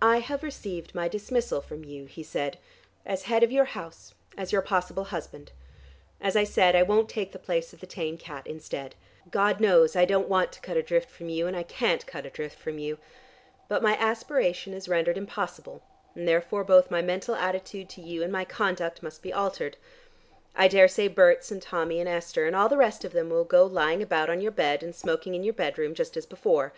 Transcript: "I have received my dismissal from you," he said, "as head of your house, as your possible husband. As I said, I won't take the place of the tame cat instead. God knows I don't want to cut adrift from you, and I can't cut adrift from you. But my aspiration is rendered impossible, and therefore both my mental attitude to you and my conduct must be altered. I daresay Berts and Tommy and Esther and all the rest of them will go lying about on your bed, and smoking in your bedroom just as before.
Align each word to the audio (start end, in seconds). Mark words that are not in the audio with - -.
"I 0.00 0.20
have 0.20 0.42
received 0.42 0.94
my 0.94 1.06
dismissal 1.06 1.60
from 1.60 1.84
you," 1.84 2.06
he 2.06 2.22
said, 2.22 2.56
"as 3.04 3.24
head 3.24 3.42
of 3.42 3.52
your 3.52 3.66
house, 3.66 4.14
as 4.34 4.50
your 4.50 4.62
possible 4.62 5.04
husband. 5.04 5.52
As 6.22 6.36
I 6.36 6.44
said, 6.44 6.74
I 6.74 6.82
won't 6.82 7.10
take 7.10 7.32
the 7.32 7.38
place 7.38 7.74
of 7.74 7.80
the 7.80 7.86
tame 7.86 8.16
cat 8.16 8.46
instead. 8.46 8.94
God 9.30 9.60
knows 9.60 9.94
I 9.94 10.06
don't 10.06 10.30
want 10.30 10.52
to 10.52 10.60
cut 10.62 10.78
adrift 10.78 11.10
from 11.10 11.28
you, 11.28 11.46
and 11.46 11.54
I 11.54 11.64
can't 11.64 12.06
cut 12.06 12.24
adrift 12.24 12.58
from 12.58 12.78
you. 12.78 12.96
But 13.68 13.82
my 13.82 13.94
aspiration 13.98 14.72
is 14.72 14.88
rendered 14.88 15.18
impossible, 15.18 15.82
and 16.14 16.26
therefore 16.26 16.64
both 16.64 16.90
my 16.90 17.02
mental 17.02 17.34
attitude 17.34 17.90
to 17.90 18.00
you 18.00 18.22
and 18.22 18.32
my 18.32 18.46
conduct 18.46 19.02
must 19.02 19.20
be 19.20 19.34
altered. 19.34 19.76
I 20.56 20.66
daresay 20.66 21.08
Berts 21.08 21.50
and 21.52 21.60
Tommy 21.60 22.00
and 22.00 22.08
Esther 22.08 22.46
and 22.46 22.56
all 22.56 22.70
the 22.70 22.78
rest 22.78 23.04
of 23.04 23.12
them 23.12 23.28
will 23.28 23.44
go 23.44 23.66
lying 23.66 24.02
about 24.02 24.30
on 24.30 24.40
your 24.40 24.50
bed, 24.50 24.82
and 24.82 24.94
smoking 24.94 25.34
in 25.34 25.44
your 25.44 25.52
bedroom 25.52 25.92
just 25.92 26.16
as 26.16 26.24
before. 26.24 26.72